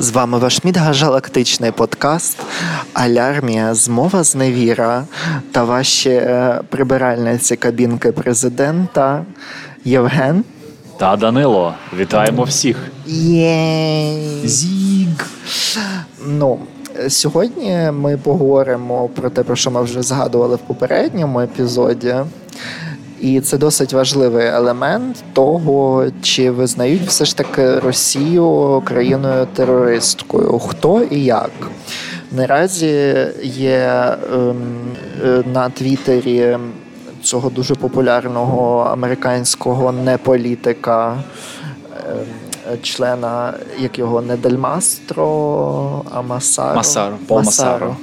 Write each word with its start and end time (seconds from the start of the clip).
З 0.00 0.10
вами 0.10 0.38
ваш 0.38 0.64
мідгагалактичний 0.64 1.70
подкаст 1.70 2.38
Алярмія, 2.92 3.74
змова 3.74 4.22
зневіра 4.22 5.04
та 5.52 5.64
ваші 5.64 6.10
е, 6.10 6.60
прибиральниці 6.68 7.56
кабінки 7.56 8.12
президента 8.12 9.24
Євген 9.84 10.44
та 10.96 11.16
Данило. 11.16 11.74
Вітаємо 11.98 12.42
всіх. 12.42 12.76
Єй! 13.06 14.48
Зіг! 14.48 15.26
Ну, 16.26 16.58
Сьогодні 17.08 17.90
ми 17.92 18.16
поговоримо 18.16 19.08
про 19.08 19.30
те, 19.30 19.42
про 19.42 19.56
що 19.56 19.70
ми 19.70 19.82
вже 19.82 20.02
згадували 20.02 20.56
в 20.56 20.58
попередньому 20.58 21.40
епізоді. 21.40 22.14
І 23.20 23.40
це 23.40 23.58
досить 23.58 23.92
важливий 23.92 24.46
елемент 24.46 25.24
того, 25.32 26.04
чи 26.22 26.50
визнають 26.50 27.02
все 27.02 27.24
ж 27.24 27.36
таки 27.36 27.78
Росію 27.78 28.82
країною 28.84 29.46
терористкою, 29.54 30.58
хто 30.58 31.02
і 31.02 31.24
як. 31.24 31.50
Наразі 32.32 33.16
є 33.42 34.16
ем, 34.32 34.56
е, 35.24 35.42
на 35.54 35.70
Твіттері 35.70 36.58
цього 37.22 37.50
дуже 37.50 37.74
популярного 37.74 38.80
американського 38.80 39.92
неполітика. 39.92 41.16
Ем, 42.10 42.26
члена 42.82 43.54
як 43.78 43.98
його 43.98 44.22
не 44.22 44.36
Дельмастро, 44.36 46.04
а 46.10 46.22
Масаро. 46.22 46.76
Масаро. 46.76 47.16
Масаро. 47.28 47.44
Масаро. 47.44 47.96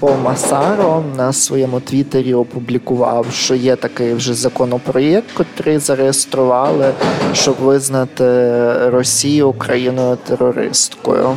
Пол 0.00 0.16
Масаро 0.24 1.04
на 1.16 1.32
своєму 1.32 1.80
твіттері 1.80 2.34
опублікував, 2.34 3.26
що 3.32 3.54
є 3.54 3.76
такий 3.76 4.14
вже 4.14 4.34
законопроєкт, 4.34 5.40
який 5.58 5.78
зареєстрували, 5.78 6.92
щоб 7.32 7.56
визнати 7.56 8.24
Росію 8.90 9.52
країною 9.52 10.18
терористкою. 10.26 11.36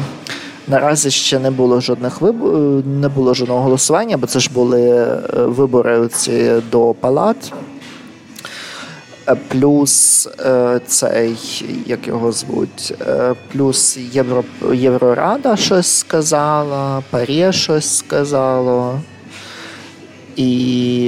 Наразі 0.67 1.11
ще 1.11 1.39
не 1.39 1.51
було 1.51 1.81
жодних 1.81 2.21
вибор, 2.21 2.53
не 2.85 3.09
було 3.09 3.34
жодного 3.34 3.62
голосування, 3.62 4.17
бо 4.17 4.27
це 4.27 4.39
ж 4.39 4.49
були 4.54 4.89
е, 4.89 5.20
вибори 5.34 6.07
ці 6.07 6.51
до 6.71 6.95
палат. 6.99 7.54
Е, 9.32 9.35
плюс 9.48 10.27
е, 10.40 10.79
цей, 10.87 11.35
як 11.85 12.07
його 12.07 12.32
звуть, 12.32 12.93
е, 13.01 13.34
плюс 13.51 13.98
Євро, 13.98 14.43
Єврорада 14.73 15.55
щось 15.55 15.98
сказала, 15.98 17.04
Парє 17.10 17.51
щось 17.54 17.98
сказало, 17.98 19.01
і 20.35 21.04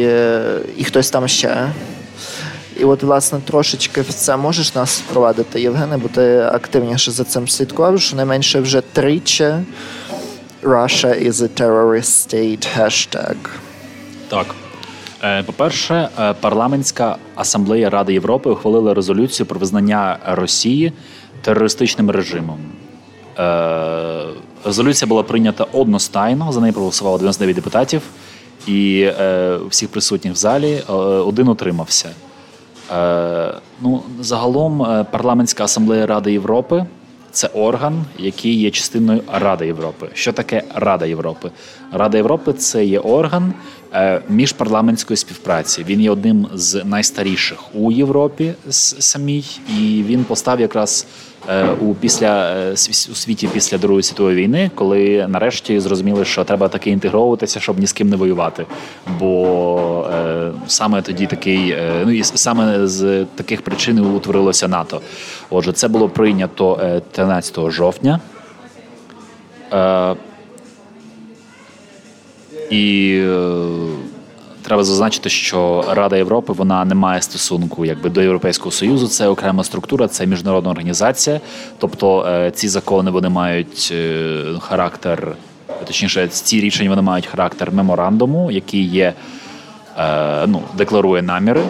і 0.78 0.84
хтось 0.84 1.10
там 1.10 1.28
ще. 1.28 1.72
І 2.80 2.84
от, 2.84 3.04
власне, 3.04 3.40
трошечки 3.46 4.02
в 4.02 4.14
це 4.14 4.38
можеш 4.38 4.76
нас 4.76 5.00
впровадити, 5.00 5.62
Євгене, 5.62 5.98
бо 5.98 6.08
ти 6.08 6.40
активніше 6.40 7.12
за 7.12 7.24
цим 7.24 7.48
слідкував, 7.48 8.02
що 8.02 8.16
не 8.16 8.26
менше 8.26 8.60
вже 8.60 8.82
тричі 8.82 9.54
Russia 10.64 11.28
is 11.28 11.42
a 11.42 11.50
terrorist 11.62 12.28
state 12.28 12.68
hashtag. 12.78 13.36
Так. 14.30 14.46
Е, 15.24 15.44
по-перше, 15.44 16.10
е, 16.20 16.34
парламентська 16.34 17.18
асамблея 17.36 17.90
Ради 17.90 18.14
Європи 18.14 18.50
ухвалила 18.50 18.94
резолюцію 18.94 19.48
про 19.48 19.60
визнання 19.60 20.18
Росії 20.28 20.94
терористичним 21.42 22.10
режимом. 22.10 22.60
Е, 23.40 24.24
резолюція 24.66 25.10
була 25.10 25.24
прийнята 25.24 25.66
одностайно. 25.72 26.52
За 26.52 26.62
неї 26.62 26.74
проголосувало 26.74 27.18
99 27.18 27.56
депутатів, 27.56 28.02
і 28.68 29.12
всіх 29.70 29.90
присутніх 29.90 30.34
в 30.34 30.36
залі 30.36 30.82
один 31.26 31.48
утримався. 31.48 32.10
Ну, 33.82 34.04
загалом, 34.20 35.06
парламентська 35.12 35.64
асамблея 35.64 36.06
Ради 36.06 36.32
Європи. 36.32 36.86
Це 37.34 37.48
орган, 37.48 38.06
який 38.20 38.60
є 38.60 38.72
частиною 38.72 39.22
Ради 39.34 39.66
Європи. 39.66 40.10
Що 40.14 40.34
таке 40.34 40.64
Рада 40.76 41.06
Європи? 41.06 41.52
Рада 41.92 42.18
Європи 42.18 42.54
це 42.54 42.86
є 42.86 43.00
орган 43.00 43.54
е, 43.94 44.22
міжпарламентської 44.30 45.18
співпраці. 45.18 45.86
Він 45.88 46.02
є 46.02 46.12
одним 46.12 46.48
з 46.54 46.84
найстаріших 46.86 47.76
у 47.76 47.92
Європі 47.92 48.54
самій, 48.70 49.46
і 49.80 50.04
він 50.08 50.24
постав 50.24 50.60
якраз 50.60 51.06
у 51.82 51.94
після 51.94 52.56
е, 52.56 52.72
у 53.12 53.16
світі 53.16 53.50
після 53.54 53.78
Другої 53.78 54.04
світової 54.04 54.36
війни, 54.36 54.72
коли 54.76 55.26
нарешті 55.30 55.80
зрозуміли, 55.80 56.26
що 56.26 56.44
треба 56.44 56.68
таки 56.68 56.90
інтегровуватися, 56.90 57.60
щоб 57.60 57.80
ні 57.80 57.88
з 57.88 57.94
ким 57.94 58.10
не 58.10 58.16
воювати. 58.16 58.66
Бо 59.20 60.10
е, 60.14 60.52
саме 60.68 61.02
тоді 61.02 61.28
такий, 61.28 61.70
е, 61.72 61.92
ну 62.06 62.12
і 62.12 62.24
саме 62.24 62.88
з 62.88 63.26
таких 63.36 63.62
причин 63.62 64.00
утворилося 64.00 64.68
НАТО. 64.68 65.02
Отже, 65.50 65.72
це 65.72 65.88
було 65.88 66.10
прийнято 66.10 67.00
13 67.12 67.72
жовтня. 67.72 68.20
І 72.70 73.24
Треба 74.74 74.84
зазначити, 74.84 75.30
що 75.30 75.86
Рада 75.90 76.18
Європи 76.18 76.54
вона 76.54 76.86
не 76.86 76.96
має 76.96 77.22
стосунку 77.22 77.86
якби 77.86 78.10
до 78.10 78.22
Європейського 78.22 78.72
союзу. 78.72 79.08
Це 79.08 79.28
окрема 79.28 79.64
структура, 79.64 80.08
це 80.08 80.26
міжнародна 80.26 80.72
організація. 80.72 81.42
Тобто 81.78 82.26
е, 82.28 82.52
ці 82.52 82.68
закони 82.70 83.12
вони 83.12 83.30
мають 83.30 83.90
е, 83.92 84.44
характер, 84.60 85.36
точніше, 85.88 86.28
ці 86.28 86.62
рішення 86.62 86.90
вони 86.90 87.02
мають 87.02 87.26
характер 87.26 87.72
меморандуму, 87.72 88.52
який 88.52 88.84
є. 88.84 89.14
Е, 90.00 90.48
ну, 90.48 90.62
декларує 90.78 91.22
наміри, 91.22 91.62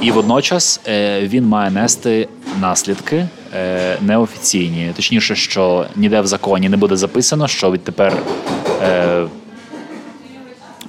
і 0.00 0.10
водночас 0.10 0.80
він 1.22 1.46
має 1.46 1.70
нести 1.70 2.28
наслідки 2.60 3.28
неофіційні. 4.00 4.92
Точніше, 4.96 5.36
що 5.36 5.86
ніде 5.96 6.20
в 6.20 6.26
законі 6.26 6.68
не 6.68 6.76
буде 6.76 6.96
записано, 6.96 7.48
що 7.48 7.70
відтепер 7.70 8.16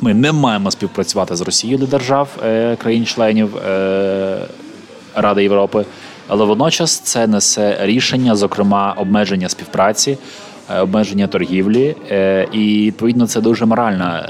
ми 0.01 0.13
не 0.13 0.31
маємо 0.31 0.71
співпрацювати 0.71 1.35
з 1.35 1.41
Росією 1.41 1.77
для 1.77 1.85
держав 1.85 2.29
е, 2.43 2.75
країн-членів 2.75 3.57
е, 3.57 4.47
Ради 5.15 5.43
Європи, 5.43 5.85
але 6.27 6.45
водночас 6.45 6.99
це 6.99 7.27
несе 7.27 7.77
рішення, 7.81 8.35
зокрема, 8.35 8.95
обмеження 8.97 9.49
співпраці, 9.49 10.17
е, 10.69 10.79
обмеження 10.79 11.27
торгівлі, 11.27 11.95
і 12.51 12.85
відповідно 12.85 13.27
це 13.27 13.41
дуже 13.41 13.65
моральна, 13.65 14.29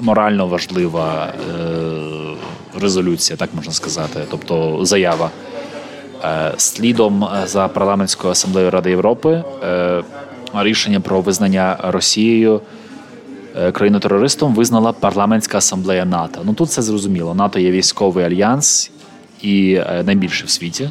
морально 0.00 0.46
важлива 0.46 1.32
резолюція, 2.80 3.36
так 3.36 3.50
можна 3.54 3.72
сказати, 3.72 4.20
тобто 4.30 4.78
заява. 4.84 5.30
Слідом 6.56 7.28
за 7.44 7.68
парламентською 7.68 8.32
асамблеєю 8.32 8.70
Ради 8.70 8.90
Європи 8.90 9.44
рішення 10.54 11.00
про 11.00 11.20
визнання 11.20 11.76
Росією. 11.82 12.60
Е, 13.56 13.72
країну 13.72 14.00
терористом 14.00 14.54
визнала 14.54 14.92
парламентська 14.92 15.58
асамблея 15.58 16.04
НАТО. 16.04 16.40
Ну 16.44 16.54
тут 16.54 16.70
це 16.70 16.82
зрозуміло. 16.82 17.34
НАТО 17.34 17.58
є 17.58 17.70
військовий 17.70 18.24
альянс 18.24 18.90
і 19.42 19.74
е, 19.74 20.02
найбільший 20.06 20.46
в 20.46 20.50
світі. 20.50 20.90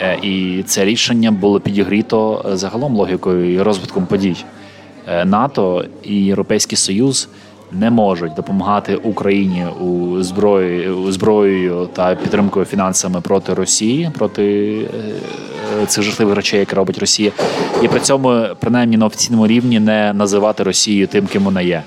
Е, 0.00 0.18
і 0.22 0.62
це 0.66 0.84
рішення 0.84 1.30
було 1.30 1.60
підігріто 1.60 2.44
загалом 2.52 2.96
логікою 2.96 3.54
і 3.54 3.62
розвитком 3.62 4.06
подій. 4.06 4.36
НАТО 5.24 5.84
і 6.02 6.14
Європейський 6.14 6.78
Союз 6.78 7.28
не 7.72 7.90
можуть 7.90 8.34
допомагати 8.34 8.96
Україні 8.96 9.66
у 9.80 10.22
зброї 10.22 11.12
зброєю 11.12 11.88
та 11.92 12.14
підтримкою 12.14 12.64
фінансами 12.64 13.20
проти 13.20 13.54
Росії, 13.54 14.10
проти 14.14 14.76
цих 15.86 16.04
жахливих 16.04 16.36
речей, 16.36 16.60
які 16.60 16.74
робить 16.74 16.98
Росія, 16.98 17.32
і 17.82 17.88
при 17.88 18.00
цьому 18.00 18.46
принаймні 18.60 18.96
на 18.96 19.06
офіційному 19.06 19.46
рівні 19.46 19.80
не 19.80 20.12
називати 20.12 20.62
Росію 20.62 21.06
тим, 21.06 21.26
ким 21.26 21.44
вона 21.44 21.60
є. 21.60 21.82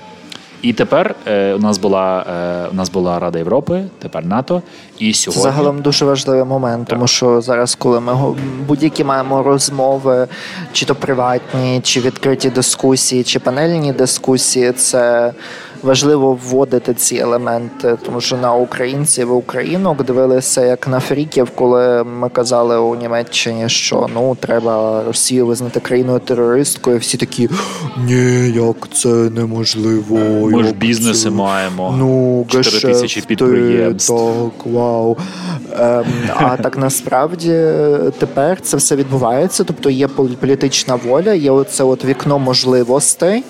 І 0.62 0.72
тепер 0.72 1.14
е, 1.26 1.54
у 1.54 1.58
нас 1.58 1.78
була 1.78 2.26
е, 2.66 2.68
у 2.72 2.74
нас 2.74 2.90
була 2.90 3.18
Рада 3.18 3.38
Європи, 3.38 3.84
тепер 3.98 4.26
НАТО. 4.26 4.62
І 4.98 5.14
сьогодні 5.14 5.42
загалом 5.42 5.82
дуже 5.82 6.04
важливий 6.04 6.44
момент, 6.44 6.86
так. 6.86 6.96
тому 6.96 7.06
що 7.06 7.40
зараз, 7.40 7.74
коли 7.74 8.00
ми 8.00 8.34
будь-які 8.66 9.04
маємо 9.04 9.42
розмови, 9.42 10.28
чи 10.72 10.86
то 10.86 10.94
приватні, 10.94 11.80
чи 11.82 12.00
відкриті 12.00 12.50
дискусії, 12.54 13.24
чи 13.24 13.38
панельні 13.38 13.92
дискусії, 13.92 14.72
це 14.72 15.32
важливо 15.82 16.38
вводити 16.44 16.94
ці 16.94 17.16
елементи, 17.16 17.98
тому 18.06 18.20
що 18.20 18.36
на 18.36 18.54
українців 18.54 19.28
і 19.28 19.32
українок 19.32 20.04
дивилися 20.04 20.64
як 20.64 20.88
на 20.88 21.00
фріків, 21.00 21.50
коли 21.54 22.04
ми 22.04 22.28
казали 22.28 22.78
у 22.78 22.94
Німеччині, 22.94 23.68
що 23.68 24.06
ну 24.14 24.36
треба 24.40 25.04
Росію 25.06 25.46
визнати 25.46 25.80
країною 25.80 26.18
терористкою. 26.18 26.98
Всі 26.98 27.16
такі 27.16 27.48
ні, 28.06 28.50
як 28.50 28.88
це 28.92 29.08
неможливо. 29.08 30.18
Ми 30.50 30.64
ж 30.64 30.72
бізнеси 30.72 31.30
маємо. 31.30 31.94
Ну 31.98 32.46
4 32.48 32.92
тисячі 32.92 33.20
підприємств. 33.20 34.14
Так, 34.14 34.66
вау. 34.72 35.16
Ем, 35.78 36.04
а 36.36 36.56
так 36.56 36.78
насправді 36.78 37.48
тепер 38.18 38.60
це 38.60 38.76
все 38.76 38.96
відбувається. 38.96 39.64
Тобто 39.64 39.90
є 39.90 40.08
політична 40.08 40.94
воля, 40.94 41.32
є 41.32 41.50
оце 41.50 41.84
от 41.84 42.04
вікно 42.04 42.38
можливостей. 42.38 43.44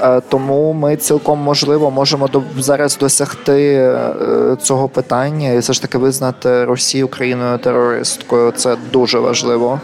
Е, 0.00 0.20
тому 0.28 0.72
ми 0.72 0.96
цілком 0.96 1.38
можливо 1.38 1.90
можемо 1.90 2.28
зараз 2.58 2.98
досягти 2.98 3.74
е, 3.74 4.56
цього 4.62 4.88
питання 4.88 5.50
і 5.50 5.58
все 5.58 5.72
ж 5.72 5.82
таки 5.82 5.98
визнати 5.98 6.64
Росію 6.64 7.08
країною 7.08 7.58
терористкою. 7.58 8.52
Це 8.52 8.76
дуже 8.92 9.18
важливо. 9.18 9.80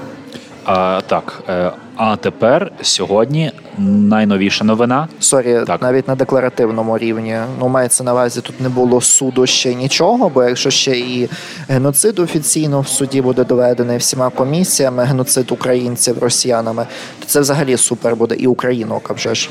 А, 0.64 1.00
Так. 1.06 1.42
Е, 1.48 1.72
а 1.96 2.16
тепер 2.16 2.72
сьогодні 2.82 3.52
найновіша 3.78 4.64
новина. 4.64 5.08
Sorry, 5.20 5.60
так. 5.66 5.82
навіть 5.82 6.08
на 6.08 6.14
декларативному 6.14 6.98
рівні. 6.98 7.38
Ну, 7.60 7.68
мається 7.68 8.04
на 8.04 8.12
увазі, 8.12 8.40
тут 8.40 8.60
не 8.60 8.68
було 8.68 9.00
суду 9.00 9.46
ще 9.46 9.74
нічого, 9.74 10.28
бо 10.28 10.44
якщо 10.44 10.70
ще 10.70 10.98
і 10.98 11.28
геноцид 11.68 12.18
офіційно 12.18 12.80
в 12.80 12.88
суді 12.88 13.22
буде 13.22 13.44
доведений 13.44 13.98
всіма 13.98 14.30
комісіями, 14.30 15.04
геноцид 15.04 15.52
українців 15.52 16.18
росіянами, 16.18 16.86
то 17.20 17.26
це 17.26 17.40
взагалі 17.40 17.76
супер 17.76 18.16
буде 18.16 18.34
і 18.34 18.46
українок, 18.46 19.10
вже 19.10 19.34
ж. 19.34 19.48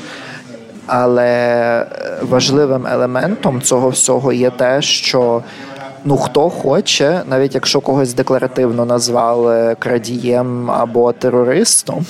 Але 0.86 1.86
важливим 2.22 2.86
елементом 2.86 3.62
цього 3.62 3.88
всього 3.88 4.32
є 4.32 4.50
те, 4.50 4.82
що 4.82 5.42
ну 6.04 6.16
хто 6.16 6.50
хоче, 6.50 7.22
навіть 7.26 7.54
якщо 7.54 7.80
когось 7.80 8.14
декларативно 8.14 8.84
назвали 8.84 9.76
крадієм 9.78 10.70
або 10.70 11.12
терористом. 11.12 12.06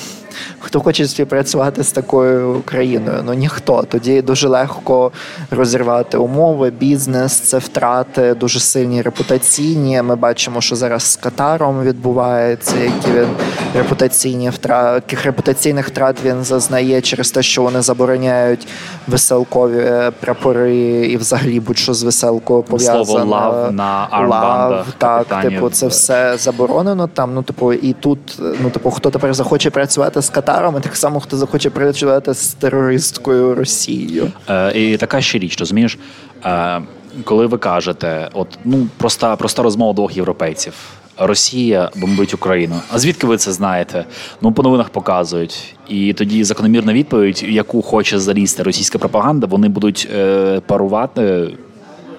Хто 0.58 0.80
хоче 0.80 1.06
співпрацювати 1.06 1.84
з 1.84 1.92
такою 1.92 2.62
країною? 2.64 3.22
Ну 3.24 3.34
ніхто. 3.34 3.82
Тоді 3.82 4.22
дуже 4.22 4.48
легко 4.48 5.12
розірвати 5.50 6.18
умови, 6.18 6.70
бізнес, 6.70 7.32
це 7.32 7.58
втрати 7.58 8.34
дуже 8.34 8.60
сильні 8.60 9.02
репутаційні. 9.02 10.02
Ми 10.02 10.16
бачимо, 10.16 10.60
що 10.60 10.76
зараз 10.76 11.02
з 11.02 11.16
Катаром 11.16 11.82
відбувається, 11.82 12.76
які 12.78 13.10
він 13.18 13.28
репутаційні 13.74 14.50
втрати, 14.50 14.94
яких 14.94 15.24
репутаційних 15.24 15.88
втрат 15.88 16.16
він 16.24 16.44
зазнає 16.44 17.00
через 17.00 17.30
те, 17.30 17.42
що 17.42 17.62
вони 17.62 17.82
забороняють 17.82 18.68
веселкові 19.06 20.10
прапори 20.20 21.06
і 21.06 21.16
взагалі 21.16 21.60
будь-що 21.60 21.94
з 21.94 22.02
веселкою 22.02 22.62
пов'язане. 22.62 23.04
Слово 23.04 23.24
лав 23.24 23.72
на 23.72 24.06
армбандах. 24.10 24.86
Так, 24.98 25.42
типу, 25.42 25.70
це 25.70 25.86
все 25.86 26.36
заборонено. 26.38 27.06
Там 27.06 27.34
ну 27.34 27.42
типу, 27.42 27.72
і 27.72 27.92
тут 27.92 28.18
ну 28.62 28.70
типу, 28.70 28.90
хто 28.90 29.10
тепер 29.10 29.34
захоче 29.34 29.70
працювати 29.70 30.21
з 30.22 30.30
Катаром, 30.30 30.76
і 30.78 30.80
так 30.80 30.96
само 30.96 31.20
хто 31.20 31.36
захоче 31.36 31.70
працювати 31.70 32.34
з 32.34 32.54
терористкою 32.54 33.54
Росією. 33.54 34.32
Е, 34.48 34.80
І 34.80 34.96
така 34.96 35.20
ще 35.20 35.38
річ, 35.38 35.60
розумієш, 35.60 35.98
е, 36.44 36.80
коли 37.24 37.46
ви 37.46 37.58
кажете, 37.58 38.28
от 38.32 38.58
ну 38.64 38.86
проста 38.96 39.36
проста 39.36 39.62
розмова 39.62 39.92
двох 39.92 40.16
європейців. 40.16 40.72
Росія 41.18 41.90
бомбить 41.96 42.34
Україну. 42.34 42.74
А 42.92 42.98
звідки 42.98 43.26
ви 43.26 43.36
це 43.36 43.52
знаєте? 43.52 44.04
Ну 44.40 44.52
по 44.52 44.62
новинах 44.62 44.88
показують. 44.88 45.74
І 45.88 46.12
тоді 46.12 46.44
закономірна 46.44 46.92
відповідь, 46.92 47.44
яку 47.48 47.82
хоче 47.82 48.18
залізти 48.18 48.62
російська 48.62 48.98
пропаганда, 48.98 49.46
вони 49.46 49.68
будуть 49.68 50.08
е, 50.14 50.60
парувати 50.66 51.50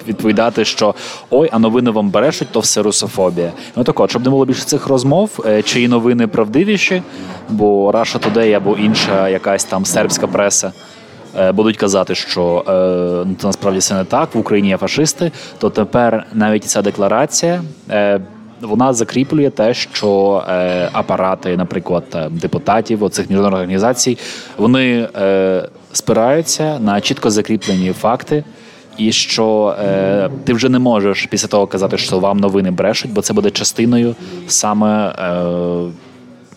відповідати, 0.08 0.64
що 0.64 0.94
ой, 1.30 1.48
а 1.52 1.58
новини 1.58 1.90
вам 1.90 2.10
берешуть, 2.10 2.48
то 2.52 2.60
все 2.60 2.82
русофобія. 2.82 3.52
Ну 3.76 3.84
так 3.84 4.00
от, 4.00 4.10
щоб 4.10 4.24
не 4.24 4.30
було 4.30 4.44
більше 4.44 4.64
цих 4.64 4.86
розмов, 4.86 5.44
е, 5.46 5.62
чиї 5.62 5.88
новини 5.88 6.26
правдивіші, 6.26 7.02
бо 7.48 7.90
Russia 7.90 8.18
Today 8.18 8.52
або 8.52 8.76
інша 8.76 9.28
якась 9.28 9.64
там 9.64 9.84
сербська 9.84 10.26
преса. 10.26 10.72
Е, 11.38 11.52
будуть 11.52 11.76
казати, 11.76 12.14
що 12.14 12.64
е, 12.68 12.72
ну, 13.28 13.36
насправді 13.42 13.80
це 13.80 13.94
не 13.94 14.04
так 14.04 14.34
в 14.34 14.38
Україні 14.38 14.68
є 14.68 14.76
фашисти. 14.76 15.32
То 15.58 15.70
тепер 15.70 16.26
навіть 16.32 16.64
ця 16.64 16.82
декларація 16.82 17.62
е, 17.90 18.20
вона 18.60 18.92
закріплює 18.92 19.50
те, 19.50 19.74
що 19.74 20.42
е, 20.48 20.88
апарати, 20.92 21.56
наприклад, 21.56 22.04
депутатів 22.30 23.02
оцих 23.02 23.30
міжнародних 23.30 23.60
організацій, 23.60 24.18
вони 24.56 25.08
е, 25.16 25.68
спираються 25.92 26.78
на 26.78 27.00
чітко 27.00 27.30
закріплені 27.30 27.92
факти 27.92 28.44
і 28.96 29.12
що 29.12 29.76
е, 29.80 30.30
ти 30.44 30.52
вже 30.52 30.68
не 30.68 30.78
можеш 30.78 31.26
після 31.26 31.48
того 31.48 31.66
казати, 31.66 31.98
що 31.98 32.18
вам 32.18 32.38
новини 32.38 32.70
брешуть, 32.70 33.12
бо 33.12 33.22
це 33.22 33.32
буде 33.32 33.50
частиною 33.50 34.16
саме 34.46 35.08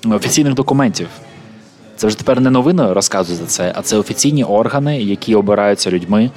е, 0.05 0.15
офіційних 0.15 0.53
документів. 0.53 1.07
Це 1.97 2.07
вже 2.07 2.17
тепер 2.17 2.41
не 2.41 2.49
новини 2.49 2.93
розказують 2.93 3.41
за 3.41 3.47
це, 3.47 3.73
а 3.75 3.81
це 3.81 3.97
офіційні 3.97 4.43
органи, 4.43 5.01
які 5.01 5.35
обираються 5.35 5.91
людьми, 5.91 6.31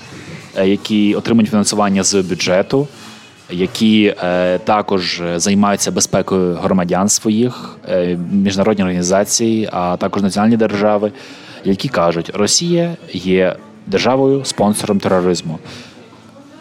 е, 0.56 0.68
які 0.68 1.14
отримують 1.14 1.50
фінансування 1.50 2.02
з 2.02 2.14
бюджету, 2.14 2.88
які 3.50 4.14
е, 4.24 4.58
також 4.58 5.22
займаються 5.36 5.90
безпекою 5.90 6.54
громадян 6.54 7.08
своїх, 7.08 7.78
е, 7.88 8.18
міжнародні 8.32 8.84
організації, 8.84 9.68
а 9.72 9.96
також 9.96 10.22
національні 10.22 10.56
держави, 10.56 11.12
які 11.64 11.88
кажуть, 11.88 12.30
Росія 12.34 12.96
є 13.12 13.56
державою 13.86 14.44
спонсором 14.44 15.00
тероризму. 15.00 15.58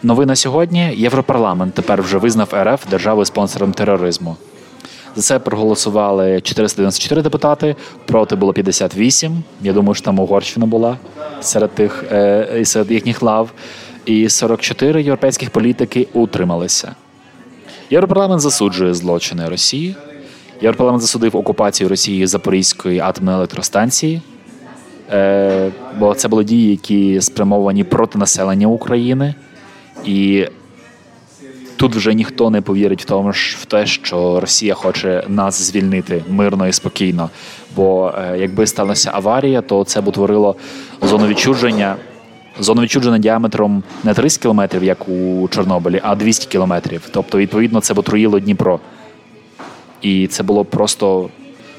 Новина 0.02 0.36
сьогодні 0.36 0.94
Європарламент 0.96 1.74
тепер 1.74 2.02
вже 2.02 2.18
визнав 2.18 2.54
РФ 2.54 2.90
державою 2.90 3.24
спонсором 3.24 3.72
тероризму. 3.72 4.36
За 5.16 5.22
це 5.22 5.38
проголосували 5.38 6.40
494 6.40 7.22
депутати, 7.22 7.76
проти 8.06 8.36
було 8.36 8.52
58. 8.52 9.42
Я 9.62 9.72
думаю, 9.72 9.94
що 9.94 10.04
там 10.04 10.18
Угорщина 10.18 10.66
була 10.66 10.96
серед 11.40 11.70
тих 11.70 12.04
е, 12.12 12.62
серед 12.64 12.90
їхніх 12.90 13.22
лав. 13.22 13.50
І 14.04 14.28
44 14.28 15.02
європейських 15.02 15.50
політики 15.50 16.06
утрималися. 16.12 16.94
Європарламент 17.90 18.40
засуджує 18.40 18.94
злочини 18.94 19.48
Росії. 19.48 19.96
Європарламент 20.62 21.02
засудив 21.02 21.36
окупацію 21.36 21.88
Росії 21.88 22.26
Запорізької 22.26 23.00
атомної 23.00 23.36
електростанції, 23.36 24.22
е, 25.12 25.70
бо 25.98 26.14
це 26.14 26.28
були 26.28 26.44
дії, 26.44 26.70
які 26.70 27.20
спрямовані 27.20 27.84
проти 27.84 28.18
населення 28.18 28.66
України. 28.66 29.34
І 30.04 30.46
тут 31.76 31.96
вже 31.96 32.14
ніхто 32.14 32.50
не 32.50 32.60
повірить 32.60 33.02
в 33.02 33.04
тому, 33.04 33.32
ж 33.32 33.56
в 33.60 33.64
те, 33.64 33.86
що 33.86 34.40
Росія 34.40 34.74
хоче 34.74 35.24
нас 35.28 35.62
звільнити 35.62 36.24
мирно 36.28 36.68
і 36.68 36.72
спокійно. 36.72 37.30
Бо 37.76 38.14
е, 38.18 38.38
якби 38.38 38.66
сталася 38.66 39.10
аварія, 39.14 39.60
то 39.60 39.84
це 39.84 40.00
б 40.00 40.08
утворило 40.08 40.56
зону 41.02 41.26
відчудження. 41.26 41.96
Зону 42.60 42.82
відчудження 42.82 43.18
діаметром 43.18 43.82
не 44.04 44.14
30 44.14 44.42
кілометрів, 44.42 44.84
як 44.84 45.08
у 45.08 45.48
Чорнобилі, 45.48 46.00
а 46.04 46.14
200 46.14 46.46
кілометрів. 46.46 47.08
Тобто, 47.12 47.38
відповідно, 47.38 47.80
це 47.80 47.94
б 47.94 47.98
отруїло 47.98 48.40
Дніпро. 48.40 48.80
І 50.02 50.26
це 50.26 50.42
було 50.42 50.64
просто 50.64 51.28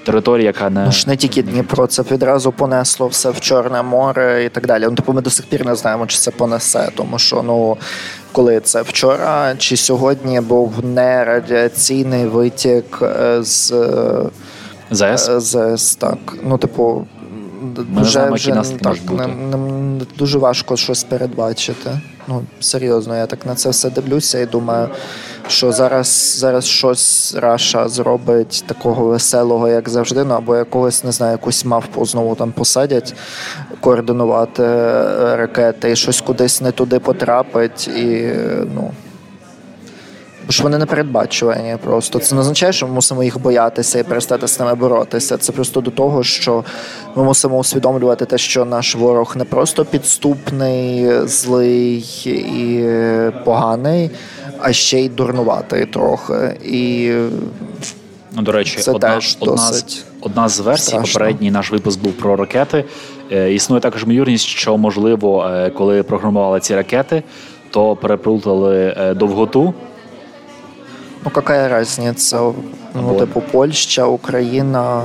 територія, 0.04 0.48
яка 0.48 0.70
не 0.70 0.86
Ну 0.86 0.92
ж 0.92 1.10
не 1.10 1.18
тільки 1.18 1.44
Дніпро, 1.44 1.88
це 1.88 2.02
відразу 2.12 2.52
понесло 2.52 3.08
все 3.08 3.30
в 3.30 3.40
Чорне 3.40 3.82
море 3.82 4.46
і 4.46 4.50
так 4.50 4.68
далі. 4.68 4.86
Ну, 4.90 4.96
типу, 4.96 5.14
ми 5.14 5.22
до 5.22 5.30
сих 5.30 5.46
пір 5.46 5.66
не 5.66 5.76
знаємо, 5.76 6.08
чи 6.08 6.18
це 6.18 6.32
понесе, 6.32 6.90
тому 6.96 7.20
що 7.20 7.44
ну. 7.44 7.78
Коли 8.34 8.60
це 8.60 8.82
вчора 8.82 9.56
чи 9.58 9.78
сьогодні 9.78 10.42
був 10.42 10.86
нерадіаційний 10.86 12.26
витік 12.26 13.00
е, 13.02 13.44
з 13.44 13.74
ЗС? 14.92 15.30
Е, 15.30 15.40
ЗС, 15.40 15.96
так. 15.96 16.18
Ну, 16.44 16.58
типу, 16.58 17.08
Ми 17.90 18.02
вже, 18.02 18.12
знаємо, 18.12 18.36
вже 18.36 18.52
так, 18.82 18.98
не, 19.12 19.28
не, 19.28 20.06
дуже 20.18 20.38
важко 20.38 20.78
щось 20.78 21.04
передбачити. 21.04 22.00
Ну, 22.28 22.44
серйозно, 22.60 23.18
я 23.18 23.26
так 23.26 23.46
на 23.46 23.56
це 23.56 23.70
все 23.70 23.90
дивлюся 23.90 24.40
і 24.40 24.46
думаю, 24.46 24.90
що 25.48 25.72
зараз 25.72 26.38
зараз 26.40 26.66
щось 26.66 27.36
Раша 27.36 27.90
зробить 27.90 28.64
такого 28.68 29.06
веселого, 29.06 29.68
як 29.68 29.90
завжди, 29.90 30.24
ну 30.24 30.34
або 30.34 30.56
якогось, 30.56 31.04
не 31.04 31.12
знаю, 31.12 31.32
якусь 31.32 31.66
мавпу 31.66 32.06
знову 32.06 32.36
там 32.36 32.52
посадять, 32.52 33.14
координувати 33.80 34.64
е, 34.64 35.36
ракети, 35.36 35.92
і 35.92 35.96
щось 35.96 36.22
кудись 36.22 36.62
не 36.62 36.72
туди 36.72 37.00
потрапить, 37.00 37.88
і 37.88 38.34
ну. 38.76 38.92
Ж 40.52 40.64
вони 40.64 40.78
не 40.78 40.86
передбачувані 40.86 41.78
просто. 41.84 42.20
Це 42.20 42.36
не 42.36 42.42
означає, 42.42 42.74
що 42.74 42.88
ми 42.88 42.94
мусимо 42.94 43.24
їх 43.24 43.42
боятися 43.42 44.00
і 44.00 44.04
перестати 44.04 44.48
з 44.48 44.60
ними 44.60 44.76
боротися. 44.76 45.38
Це 45.38 45.52
просто 45.52 45.82
до 45.82 45.92
того, 45.92 46.24
що 46.24 46.64
ми 47.16 47.24
мусимо 47.24 47.58
усвідомлювати 47.58 48.26
те, 48.26 48.38
що 48.38 48.66
наш 48.66 48.96
ворог 48.96 49.34
не 49.38 49.44
просто 49.44 49.86
підступний, 49.86 51.12
злий 51.28 51.98
і 52.26 52.86
поганий, 53.46 54.10
а 54.60 54.74
ще 54.74 55.00
й 55.00 55.10
дурнуватий 55.10 55.86
трохи. 55.86 56.58
І 56.66 57.14
Ну, 58.36 58.42
до 58.42 58.52
речі, 58.52 58.80
це 58.80 58.92
одна, 58.92 59.16
теж 59.16 59.38
одна, 59.40 59.56
досить 59.56 60.04
одна 60.22 60.50
з 60.50 60.60
версій, 60.60 60.96
попередній 60.96 61.52
наш 61.52 61.72
випуск 61.72 62.02
був 62.02 62.14
про 62.14 62.36
ракети. 62.36 62.86
Е, 63.32 63.54
існує 63.54 63.82
також 63.82 64.04
ймовірність, 64.04 64.46
що 64.46 64.78
можливо, 64.78 65.48
е, 65.48 65.70
коли 65.70 66.04
програмували 66.04 66.60
ці 66.60 66.76
ракети, 66.76 67.24
то 67.70 67.96
переплутали 67.96 68.96
е, 68.98 69.14
довготу. 69.14 69.74
Ну, 71.26 71.32
яка 71.36 71.82
різниця? 71.82 72.52
Ну, 72.96 73.20
типу, 73.20 73.44
Польща, 73.52 74.06
Україна, 74.06 75.02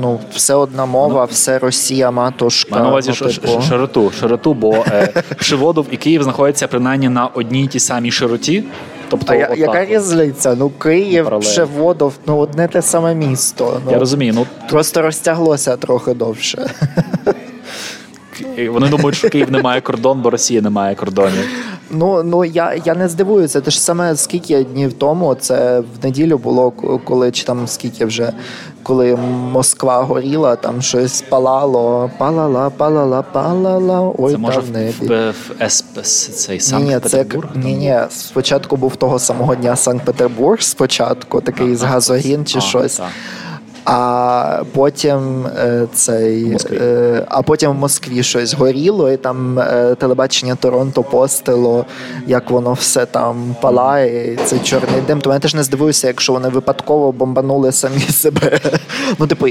ну, 0.00 0.20
все 0.34 0.54
одна 0.54 0.86
мова, 0.86 1.20
ну, 1.20 1.28
все 1.30 1.58
Росія, 1.58 2.10
матушка. 2.10 2.70
Маю 2.70 2.84
на 2.84 2.90
увазі 2.90 3.12
ну, 3.22 3.28
типу... 3.30 3.62
широту, 3.62 4.10
широту, 4.20 4.54
бо 4.54 4.74
е, 4.74 5.22
Шиводов 5.40 5.86
і 5.90 5.96
Київ 5.96 6.22
знаходяться 6.22 6.68
принаймні 6.68 7.08
на 7.08 7.26
одній 7.26 7.66
тій 7.66 7.80
самій 7.80 8.10
широті. 8.10 8.64
Тобто, 9.08 9.32
а 9.32 9.36
я, 9.36 9.54
яка 9.56 9.84
різниця? 9.84 10.54
Ну, 10.58 10.70
Київ, 10.70 11.42
Шеводов, 11.42 12.14
ну 12.26 12.38
одне 12.38 12.68
те 12.68 12.82
саме 12.82 13.14
місто. 13.14 13.80
Ну, 13.84 13.92
Я 13.92 13.98
розумію. 13.98 14.32
ну... 14.36 14.46
Просто 14.70 15.02
розтяглося 15.02 15.76
трохи 15.76 16.14
довше. 16.14 16.70
Вони 18.70 18.88
думають, 18.88 19.16
що 19.16 19.30
Київ 19.30 19.50
не 19.50 19.62
має 19.62 19.80
кордон, 19.80 20.20
бо 20.20 20.30
Росія 20.30 20.60
не 20.60 20.70
має 20.70 20.94
кордонів. 20.94 21.44
Ну 21.90 22.22
ну 22.22 22.44
я 22.44 22.74
я 22.84 22.94
не 22.94 23.08
здивуюся. 23.08 23.60
Те 23.60 23.70
ж 23.70 23.80
саме 23.80 24.16
скільки 24.16 24.64
днів 24.64 24.92
тому 24.92 25.34
це 25.34 25.80
в 25.80 26.04
неділю 26.04 26.38
було, 26.38 26.70
коли 27.04 27.30
чи 27.30 27.44
там 27.44 27.68
скільки 27.68 28.04
вже 28.04 28.32
коли 28.82 29.16
Москва 29.52 30.02
горіла, 30.02 30.56
там 30.56 30.82
щось 30.82 31.22
палало, 31.28 32.10
палала, 32.18 32.70
палала, 32.70 33.22
палала. 33.22 34.12
Ой, 34.18 34.32
це 34.32 34.38
може 34.38 34.60
в 34.60 34.70
небі. 34.70 34.92
в, 35.00 35.30
в, 35.30 35.70
в 35.94 36.02
цей 36.02 36.60
Санкт-Петербург? 36.60 37.48
Ні, 37.54 37.74
ні, 37.74 37.98
спочатку 38.10 38.76
був 38.76 38.96
того 38.96 39.18
самого 39.18 39.54
дня 39.54 39.76
Санкт-Петербург, 39.76 40.62
спочатку 40.62 41.40
такий 41.40 41.72
а, 41.72 41.76
з 41.76 41.82
газогін 41.82 42.44
чи 42.44 42.58
а, 42.58 42.60
щось. 42.60 42.96
Так. 42.96 43.08
А 43.84 44.62
потім 44.72 45.46
е, 45.46 45.86
цей 45.94 46.56
е, 46.72 47.26
а 47.28 47.42
потім 47.42 47.70
в 47.70 47.74
Москві 47.74 48.22
щось 48.22 48.54
горіло, 48.54 49.10
і 49.10 49.16
там 49.16 49.58
е, 49.58 49.94
телебачення 49.94 50.54
Торонто 50.54 51.02
постило, 51.02 51.86
як 52.26 52.50
воно 52.50 52.72
все 52.72 53.06
там 53.06 53.56
палає. 53.60 54.32
і 54.32 54.36
Цей 54.36 54.58
чорний 54.58 55.00
дим. 55.06 55.20
То 55.20 55.32
я 55.32 55.38
теж 55.38 55.54
не 55.54 55.62
здивуюся, 55.62 56.06
якщо 56.06 56.32
вони 56.32 56.48
випадково 56.48 57.12
бомбанули 57.12 57.72
самі 57.72 58.00
себе. 58.10 58.60
Ну, 59.18 59.26
типу. 59.26 59.46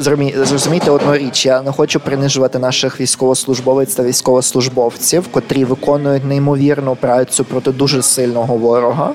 Зрозумійте 0.00 0.90
одну 0.90 1.16
річ, 1.16 1.46
я 1.46 1.62
не 1.62 1.72
хочу 1.72 2.00
принижувати 2.00 2.58
наших 2.58 3.00
військовослужбовець 3.00 3.94
та 3.94 4.02
військовослужбовців, 4.02 5.28
котрі 5.30 5.64
виконують 5.64 6.24
неймовірну 6.24 6.96
працю 6.96 7.44
проти 7.44 7.72
дуже 7.72 8.02
сильного 8.02 8.56
ворога 8.56 9.14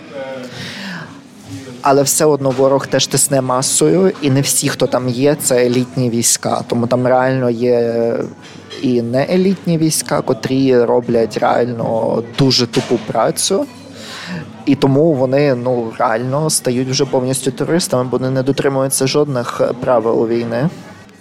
але 1.84 2.04
все 2.04 2.26
одно 2.26 2.50
ворог 2.50 2.88
теж 2.88 3.08
тисне 3.08 3.42
масою, 3.42 4.12
і 4.22 4.30
не 4.30 4.42
всі, 4.42 4.70
хто 4.70 4.88
там 4.88 5.10
є, 5.10 5.36
це 5.36 5.66
елітні 5.66 6.10
війська. 6.10 6.64
Тому 6.68 6.88
там 6.88 7.08
реально 7.08 7.50
є 7.50 8.16
і 8.82 9.02
не 9.02 9.28
елітні 9.30 9.78
війська, 9.78 10.22
котрі 10.22 10.78
роблять 10.78 11.38
реально 11.38 12.24
дуже 12.40 12.68
тупу 12.68 13.00
працю. 13.08 13.66
І 14.66 14.76
тому 14.76 15.14
вони 15.14 15.56
ну 15.56 15.92
реально 16.00 16.50
стають 16.50 16.90
вже 16.90 17.06
повністю 17.06 17.52
терористами, 17.52 18.04
бо 18.04 18.18
вони 18.18 18.30
не 18.30 18.44
дотримуються 18.44 19.08
жодних 19.08 19.62
правил 19.82 20.28
війни. 20.28 20.70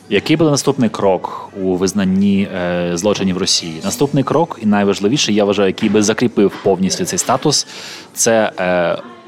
Який 0.08 0.36
буде 0.36 0.50
наступний 0.50 0.90
крок 0.90 1.50
у 1.62 1.76
визнанні 1.76 2.48
е, 2.56 2.90
злочинів 2.94 3.38
Росії? 3.38 3.80
Наступний 3.84 4.24
крок, 4.24 4.58
і 4.62 4.66
найважливіше, 4.66 5.32
я 5.32 5.44
вважаю, 5.44 5.68
який 5.68 5.88
би 5.88 6.02
закріпив 6.02 6.52
повністю 6.62 7.04
цей 7.04 7.18
статус, 7.18 7.66
це 8.14 8.52
е, 8.58 8.64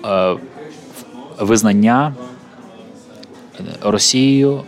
е, 0.09 0.37
визнання 1.39 2.15
Росією 3.83 4.63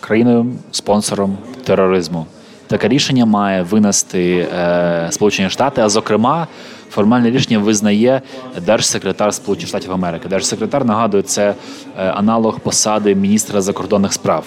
країною 0.00 0.46
спонсором 0.70 1.38
тероризму. 1.64 2.26
Таке 2.66 2.88
рішення 2.88 3.26
має 3.26 3.62
винести 3.62 4.48
е, 4.58 5.08
Сполучені 5.10 5.50
Штати, 5.50 5.80
а 5.80 5.88
зокрема, 5.88 6.46
формальне 6.90 7.30
рішення 7.30 7.58
визнає 7.58 8.22
держсекретар 8.66 9.34
Сполучених 9.34 9.68
Штатів 9.68 9.92
Америки. 9.92 10.28
Держсекретар 10.28 10.84
нагадує, 10.84 11.22
це 11.22 11.54
е, 11.98 12.04
аналог 12.10 12.60
посади 12.60 13.14
міністра 13.14 13.60
закордонних 13.60 14.12
справ 14.12 14.44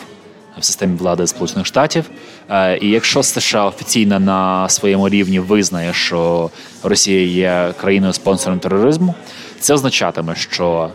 в 0.59 0.63
системі 0.63 0.97
влади 0.97 1.27
Сполучених 1.27 1.65
Штатів. 1.65 2.09
Е, 2.49 2.77
і 2.77 2.89
якщо 2.89 3.23
США 3.23 3.65
офіційно 3.65 4.19
на 4.19 4.69
своєму 4.69 5.09
рівні 5.09 5.39
визнає, 5.39 5.93
що 5.93 6.49
Росія 6.83 7.25
є 7.25 7.73
країною 7.81 8.13
спонсором 8.13 8.59
тероризму, 8.59 9.15
це 9.59 9.73
означатиме, 9.73 10.35
що 10.35 10.89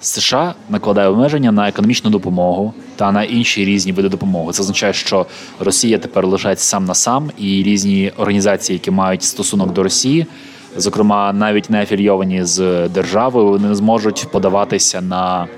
США 0.00 0.54
накладає 0.68 1.08
обмеження 1.08 1.52
на 1.52 1.68
економічну 1.68 2.10
допомогу 2.10 2.74
та 2.96 3.12
на 3.12 3.22
інші 3.22 3.64
різні 3.64 3.92
види 3.92 4.08
допомоги. 4.08 4.52
Це 4.52 4.62
означає, 4.62 4.92
що 4.92 5.26
Росія 5.60 5.98
тепер 5.98 6.26
лишається 6.26 6.64
сам 6.64 6.84
на 6.84 6.94
сам, 6.94 7.30
і 7.38 7.62
різні 7.62 8.12
організації, 8.16 8.74
які 8.74 8.90
мають 8.90 9.22
стосунок 9.22 9.72
до 9.72 9.82
Росії, 9.82 10.26
зокрема 10.76 11.32
навіть 11.32 11.70
не 11.70 11.82
афільйовані 11.82 12.44
з 12.44 12.88
державою, 12.88 13.58
не 13.58 13.74
зможуть 13.74 14.26
подаватися 14.32 15.00
на. 15.00 15.48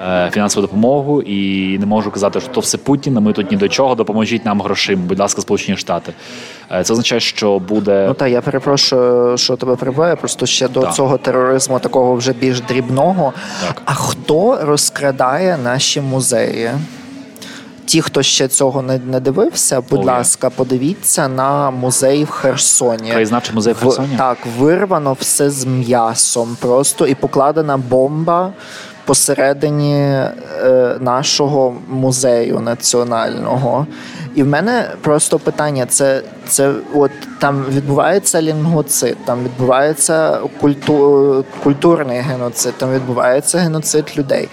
Е, 0.00 0.30
фінансову 0.32 0.66
допомогу 0.66 1.22
і 1.22 1.78
не 1.78 1.86
можу 1.86 2.10
казати, 2.10 2.40
що 2.40 2.48
то 2.48 2.60
все 2.60 2.78
Путін, 2.78 3.14
ми 3.14 3.32
тут 3.32 3.50
ні 3.50 3.56
до 3.56 3.68
чого, 3.68 3.94
допоможіть 3.94 4.44
нам 4.44 4.60
грошима, 4.60 5.02
будь 5.06 5.18
ласка, 5.18 5.40
Сполучені 5.40 5.78
Штати. 5.78 6.12
Е, 6.72 6.84
це 6.84 6.92
означає, 6.92 7.20
що 7.20 7.58
буде. 7.58 8.04
Ну 8.08 8.14
так, 8.14 8.30
я 8.30 8.40
перепрошую, 8.40 9.38
що 9.38 9.56
тебе 9.56 9.76
прибуває. 9.76 10.16
Просто 10.16 10.46
ще 10.46 10.68
до 10.68 10.80
так. 10.80 10.94
цього 10.94 11.18
тероризму, 11.18 11.78
такого 11.78 12.14
вже 12.14 12.32
більш 12.32 12.60
дрібного. 12.60 13.32
Так. 13.66 13.82
А 13.84 13.94
хто 13.94 14.58
розкрадає 14.62 15.58
наші 15.64 16.00
музеї? 16.00 16.70
Ті, 17.84 18.02
хто 18.02 18.22
ще 18.22 18.48
цього 18.48 18.82
не 18.82 18.98
не 18.98 19.20
дивився, 19.20 19.80
будь 19.80 19.98
Ой. 19.98 20.04
ласка, 20.04 20.50
подивіться 20.50 21.28
на 21.28 21.70
музей 21.70 22.24
в 22.24 22.30
Херсоні. 22.30 23.10
Краєзнавчий 23.10 23.54
музей 23.54 23.72
в 23.72 23.76
Херсоні? 23.76 24.14
В, 24.14 24.18
так, 24.18 24.38
вирвано 24.58 25.16
все 25.20 25.50
з 25.50 25.64
м'ясом, 25.64 26.56
просто 26.60 27.06
і 27.06 27.14
покладена 27.14 27.76
бомба 27.76 28.52
посередині 29.06 29.94
е, 29.94 30.32
нашого 31.00 31.76
музею 31.88 32.60
національного. 32.60 33.86
І 34.34 34.42
в 34.42 34.46
мене 34.46 34.90
просто 35.00 35.38
питання: 35.38 35.86
це 35.86 36.22
це 36.48 36.72
от 36.94 37.10
там 37.38 37.64
відбувається 37.70 38.42
лінгоцид, 38.42 39.16
там 39.24 39.44
відбувається 39.44 40.38
культу, 40.60 41.44
культурний 41.62 42.18
геноцид, 42.18 42.74
там 42.78 42.92
відбувається 42.92 43.58
геноцид 43.58 44.18
людей. 44.18 44.48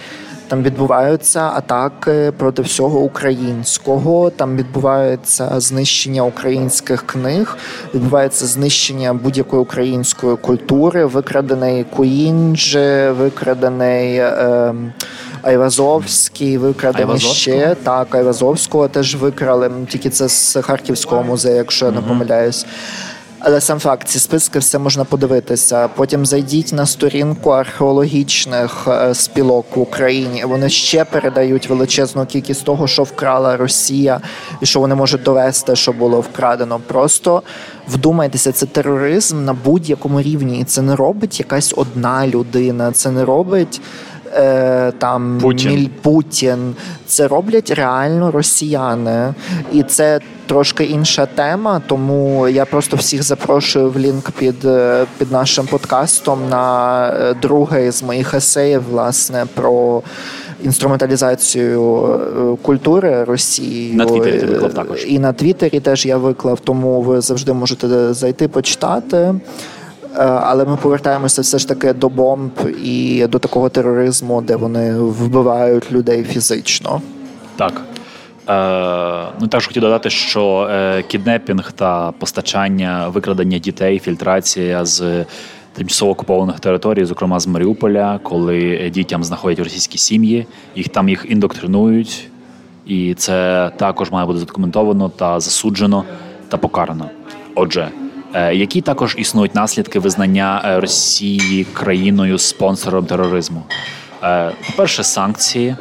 Там 0.48 0.62
відбуваються 0.62 1.40
атаки 1.40 2.32
проти 2.36 2.62
всього 2.62 3.00
українського. 3.00 4.30
Там 4.30 4.56
відбувається 4.56 5.60
знищення 5.60 6.22
українських 6.22 7.06
книг, 7.06 7.56
відбувається 7.94 8.46
знищення 8.46 9.14
будь-якої 9.14 9.62
української 9.62 10.36
культури, 10.36 11.06
викрадений 11.06 11.84
Куінджі, 11.84 13.08
викрадений. 13.18 14.16
Е, 14.16 14.74
Айвазовський 15.42 16.58
викрадений 16.58 17.18
ще 17.18 17.76
так. 17.82 18.14
Айвазовського 18.14 18.88
теж 18.88 19.16
викрали. 19.16 19.70
Тільки 19.88 20.10
це 20.10 20.28
з 20.28 20.62
Харківського 20.62 21.22
музею, 21.22 21.56
якщо 21.56 21.86
я 21.86 21.92
не 21.92 22.00
помиляюсь. 22.00 22.66
Але 23.46 23.60
сам 23.60 23.78
факт, 23.78 24.08
ці 24.08 24.18
списки 24.18 24.58
все 24.58 24.78
можна 24.78 25.04
подивитися. 25.04 25.88
Потім 25.88 26.26
зайдіть 26.26 26.72
на 26.72 26.86
сторінку 26.86 27.50
археологічних 27.50 28.88
е, 28.88 29.14
спілок 29.14 29.76
в 29.76 29.80
Україні. 29.80 30.44
Вони 30.44 30.68
ще 30.68 31.04
передають 31.04 31.68
величезну 31.68 32.26
кількість 32.26 32.64
того, 32.64 32.86
що 32.86 33.02
вкрала 33.02 33.56
Росія, 33.56 34.20
і 34.60 34.66
що 34.66 34.80
вони 34.80 34.94
можуть 34.94 35.22
довести, 35.22 35.76
що 35.76 35.92
було 35.92 36.20
вкрадено. 36.20 36.80
Просто 36.86 37.42
вдумайтеся, 37.88 38.52
це 38.52 38.66
тероризм 38.66 39.44
на 39.44 39.52
будь-якому 39.52 40.22
рівні, 40.22 40.60
і 40.60 40.64
це 40.64 40.82
не 40.82 40.96
робить 40.96 41.40
якась 41.40 41.74
одна 41.76 42.26
людина. 42.26 42.92
Це 42.92 43.10
не 43.10 43.24
робить 43.24 43.80
е, 44.34 44.92
там 44.98 45.38
Путін. 45.42 45.70
Міль 45.70 45.88
Путін. 46.02 46.74
Це 47.06 47.28
роблять 47.28 47.70
реально 47.70 48.30
росіяни, 48.30 49.34
і 49.72 49.82
це 49.82 50.20
трошки 50.46 50.84
інша 50.84 51.26
тема. 51.26 51.82
Тому 51.86 52.48
я 52.48 52.64
просто 52.64 52.96
всіх 52.96 53.22
запрошую 53.22 53.90
в 53.90 53.98
лінк 53.98 54.30
під 54.30 54.64
е, 54.64 55.06
під 55.18 55.32
нашим 55.32 55.66
подкастом 55.66 56.48
на 56.50 57.08
е, 57.08 57.34
другий 57.42 57.90
з 57.90 58.02
моїх 58.02 58.34
есеїв, 58.34 58.82
власне, 58.90 59.46
про. 59.54 60.02
Інструменталізацію 60.62 62.04
е, 62.04 62.56
культури 62.62 63.24
Росії 63.24 63.94
на 63.94 64.06
Твіттері 64.06 64.38
ти 64.38 64.46
виклав 64.46 64.74
також 64.74 65.04
і 65.06 65.18
на 65.18 65.32
Твіттері 65.32 65.80
теж 65.80 66.06
я 66.06 66.16
виклав, 66.16 66.60
тому 66.60 67.02
ви 67.02 67.20
завжди 67.20 67.52
можете 67.52 68.14
зайти 68.14 68.48
почитати. 68.48 69.34
Е, 70.16 70.24
але 70.24 70.64
ми 70.64 70.76
повертаємося 70.76 71.42
все 71.42 71.58
ж 71.58 71.68
таки 71.68 71.92
до 71.92 72.08
бомб 72.08 72.50
і 72.84 73.26
до 73.26 73.38
такого 73.38 73.68
тероризму, 73.68 74.42
де 74.42 74.56
вони 74.56 74.94
вбивають 74.98 75.92
людей 75.92 76.24
фізично. 76.24 77.02
Так. 77.56 77.82
Е, 78.48 79.32
ну 79.40 79.46
також 79.46 79.66
хотів 79.66 79.82
додати, 79.82 80.10
що 80.10 80.68
е, 80.70 81.02
кіднепінг 81.02 81.72
та 81.72 82.12
постачання 82.12 83.08
викрадення 83.08 83.58
дітей, 83.58 83.98
фільтрація 83.98 84.84
з 84.84 85.24
тимчасово 85.72 86.12
окупованих 86.12 86.60
територій, 86.60 87.04
зокрема 87.04 87.40
з 87.40 87.46
Маріуполя, 87.46 88.20
коли 88.22 88.90
дітям 88.94 89.24
знаходять 89.24 89.58
російські 89.58 89.98
сім'ї, 89.98 90.46
їх 90.76 90.88
там 90.88 91.08
їх 91.08 91.26
індоктринують, 91.28 92.28
і 92.86 93.14
це 93.14 93.70
також 93.76 94.10
має 94.10 94.26
бути 94.26 94.38
задокументовано 94.38 95.08
та 95.08 95.40
засуджено 95.40 96.04
та 96.48 96.56
покарано. 96.56 97.10
Отже. 97.54 97.88
Е, 98.34 98.54
які 98.54 98.80
також 98.80 99.14
існують 99.18 99.54
наслідки 99.54 99.98
визнання 99.98 100.62
е, 100.64 100.80
Росії 100.80 101.66
країною 101.72 102.38
спонсором 102.38 103.06
тероризму? 103.06 103.62
Е, 104.22 104.50
по-перше, 104.66 105.04
санкції, 105.04 105.76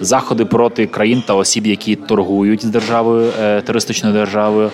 заходи 0.00 0.44
проти 0.44 0.86
країн 0.86 1.22
та 1.26 1.34
осіб, 1.34 1.66
які 1.66 1.96
торгують 1.96 2.62
з 2.62 2.68
державою 2.68 3.32
терористичною 3.64 4.14
державою. 4.14 4.70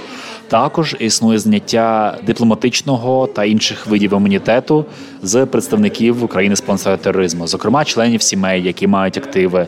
Також 0.48 0.96
існує 0.98 1.38
зняття 1.38 2.18
дипломатичного 2.26 3.26
та 3.26 3.44
інших 3.44 3.86
видів 3.86 4.12
імунітету 4.12 4.84
з 5.22 5.46
представників 5.46 6.24
України 6.24 6.56
спонсора 6.56 6.96
тероризму, 6.96 7.46
зокрема 7.46 7.84
членів 7.84 8.22
сімей, 8.22 8.62
які 8.62 8.86
мають 8.86 9.18
активи, 9.18 9.66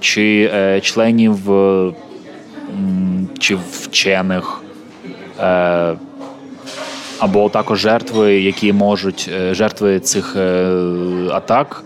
чи 0.00 0.50
членів 0.82 1.38
чи 3.38 3.56
вчених. 3.72 4.60
Або 7.18 7.48
також 7.48 7.78
жертви, 7.78 8.40
які 8.40 8.72
можуть 8.72 9.30
е, 9.32 9.54
жертви 9.54 10.00
цих 10.00 10.36
е, 10.36 10.66
атак 11.32 11.84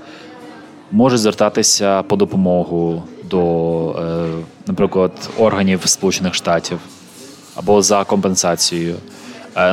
можуть 0.93 1.21
звертатися 1.21 2.03
по 2.03 2.17
допомогу 2.17 3.03
до, 3.31 3.91
е, 3.91 4.29
наприклад, 4.67 5.13
органів 5.39 5.81
Сполучених 5.85 6.35
Штатів 6.35 6.79
або 7.57 7.83
за 7.83 8.05
компенсацією. 8.05 8.95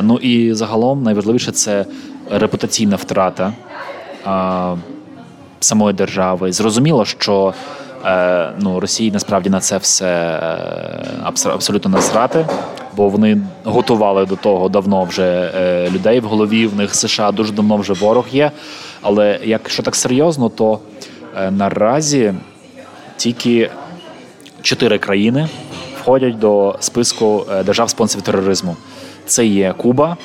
Ну 0.02 0.16
і 0.18 0.54
загалом 0.54 1.02
найважливіше 1.02 1.52
це 1.52 1.84
репутаційна 2.30 2.96
втрата 2.96 3.52
самої 5.60 5.94
держави. 5.94 6.52
Зрозуміло, 6.52 7.04
що 7.04 7.54
ну, 8.58 8.80
Росії 8.80 9.10
насправді 9.10 9.50
на 9.50 9.60
це 9.60 9.78
все 9.78 10.40
абсолютно 11.52 11.90
насрати 11.90 12.46
бо 12.96 13.08
вони 13.08 13.40
готували 13.64 14.26
до 14.26 14.36
того 14.36 14.68
давно 14.68 15.04
вже 15.04 15.52
е, 15.54 15.90
людей 15.90 16.20
в 16.20 16.24
голові. 16.24 16.66
В 16.66 16.76
них 16.76 16.94
США 16.94 17.32
дуже 17.32 17.52
давно 17.52 17.76
вже 17.76 17.92
ворог 17.92 18.26
є. 18.32 18.50
Але 19.02 19.40
якщо 19.44 19.82
так 19.82 19.96
серйозно, 19.96 20.48
то 20.48 20.78
е, 21.36 21.50
наразі 21.50 22.34
тільки 23.16 23.70
чотири 24.62 24.98
країни 24.98 25.48
входять 26.00 26.38
до 26.38 26.76
списку 26.80 27.46
е, 27.52 27.64
держав 27.64 27.90
спонсорів 27.90 28.24
тероризму. 28.24 28.76
Це 29.26 29.46
є 29.46 29.74
Куба. 29.76 30.16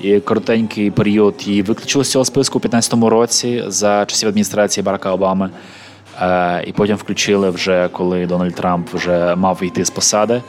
І 0.00 0.20
коротенький 0.20 0.90
період 0.90 1.34
її 1.46 1.62
виключили 1.62 2.04
з 2.04 2.10
цього 2.10 2.24
списку 2.24 2.58
у 2.58 2.62
2015 2.62 3.10
році 3.10 3.64
за 3.66 4.04
часів 4.06 4.28
адміністрації 4.28 4.84
Барака 4.84 5.12
Обами. 5.12 5.50
І 6.66 6.72
потім 6.72 6.96
включили 6.96 7.50
вже 7.50 7.88
коли 7.92 8.26
Дональд 8.26 8.54
Трамп 8.54 8.94
вже 8.94 9.34
мав 9.36 9.62
йти 9.62 9.84
з 9.84 9.90
посади. 9.90 10.42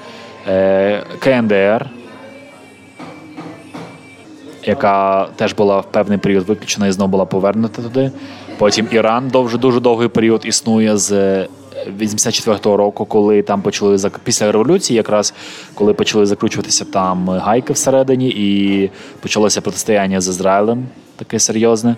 Е, 0.48 1.04
КНДР, 1.20 1.90
яка 4.64 5.28
теж 5.36 5.54
була 5.54 5.80
в 5.80 5.92
певний 5.92 6.18
період 6.18 6.48
виключена 6.48 6.88
і 6.88 6.92
знову 6.92 7.12
була 7.12 7.26
повернута 7.26 7.82
туди. 7.82 8.12
Потім 8.58 8.88
Іран 8.92 9.28
довже 9.28 9.58
дуже 9.58 9.80
довгий 9.80 10.08
період 10.08 10.42
існує 10.46 10.98
з 10.98 11.12
84-го 12.00 12.78
року, 12.78 13.06
коли 13.06 13.42
там 13.42 13.62
почали 13.62 14.12
після 14.24 14.52
революції, 14.52 14.98
якраз 14.98 15.34
коли 15.74 15.94
почали 15.94 16.26
закручуватися 16.26 16.86
там 16.86 17.30
гайки 17.30 17.74
всередині, 17.74 18.30
і 18.30 18.90
почалося 19.20 19.62
протистояння 19.62 20.22
з 20.22 20.28
Ізраїлем, 20.28 20.86
таке 21.16 21.40
серйозне. 21.40 21.96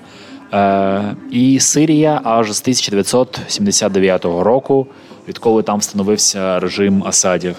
Е, 0.53 1.15
І 1.31 1.59
Сирія 1.59 2.21
аж 2.23 2.51
з 2.51 2.61
1979 2.61 4.25
року, 4.25 4.87
відколи 5.27 5.63
там 5.63 5.79
встановився 5.79 6.59
режим 6.59 7.03
Асадів. 7.05 7.55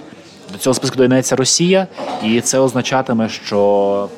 До 0.54 0.60
цього 0.60 0.74
списку 0.74 0.96
доєднається 0.96 1.36
Росія, 1.36 1.86
і 2.24 2.40
це 2.40 2.58
означатиме, 2.58 3.28
що 3.28 4.08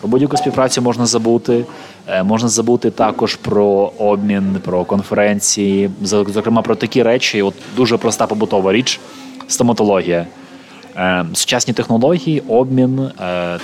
про 0.00 0.08
будь-яку 0.08 0.36
співпрацю 0.36 0.82
можна 0.82 1.06
забути. 1.06 1.64
Е, 2.08 2.22
можна 2.22 2.48
забути 2.48 2.90
також 2.90 3.34
про 3.36 3.92
обмін, 3.98 4.56
про 4.64 4.84
конференції, 4.84 5.90
зокрема 6.02 6.62
про 6.62 6.74
такі 6.74 7.02
речі. 7.02 7.42
От 7.42 7.54
дуже 7.76 7.96
проста 7.96 8.26
побутова 8.26 8.72
річ 8.72 9.00
стоматологія. 9.48 10.26
Е, 10.96 11.24
сучасні 11.34 11.74
технології, 11.74 12.42
обмін 12.48 13.00
е, 13.00 13.10